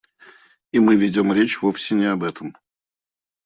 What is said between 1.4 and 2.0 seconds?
вовсе